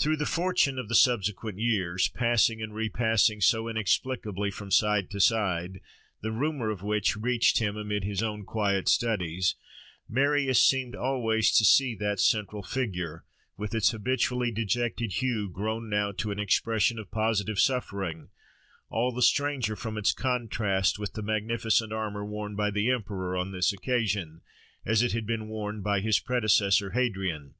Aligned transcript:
Through 0.00 0.16
the 0.16 0.26
fortune 0.26 0.80
of 0.80 0.88
the 0.88 0.96
subsequent 0.96 1.60
years, 1.60 2.08
passing 2.08 2.60
and 2.60 2.74
repassing 2.74 3.40
so 3.40 3.68
inexplicably 3.68 4.50
from 4.50 4.72
side 4.72 5.08
to 5.12 5.20
side, 5.20 5.80
the 6.22 6.32
rumour 6.32 6.70
of 6.70 6.82
which 6.82 7.16
reached 7.16 7.60
him 7.60 7.76
amid 7.76 8.02
his 8.02 8.20
own 8.20 8.44
quiet 8.44 8.88
studies, 8.88 9.54
Marius 10.08 10.60
seemed 10.60 10.96
always 10.96 11.52
to 11.56 11.64
see 11.64 11.94
that 11.94 12.18
central 12.18 12.64
figure, 12.64 13.24
with 13.56 13.76
its 13.76 13.92
habitually 13.92 14.50
dejected 14.50 15.12
hue 15.12 15.48
grown 15.48 15.88
now 15.88 16.10
to 16.10 16.32
an 16.32 16.40
expression 16.40 16.98
of 16.98 17.12
positive 17.12 17.60
suffering, 17.60 18.30
all 18.90 19.12
the 19.12 19.22
stranger 19.22 19.76
from 19.76 19.96
its 19.96 20.12
contrast 20.12 20.98
with 20.98 21.12
the 21.12 21.22
magnificent 21.22 21.92
armour 21.92 22.24
worn 22.24 22.56
by 22.56 22.72
the 22.72 22.90
emperor 22.90 23.36
on 23.36 23.52
this 23.52 23.72
occasion, 23.72 24.40
as 24.84 25.00
it 25.00 25.12
had 25.12 25.24
been 25.26 25.46
worn 25.46 25.80
by 25.80 26.00
his 26.00 26.18
predecessor 26.18 26.90
Hadrian. 26.90 27.54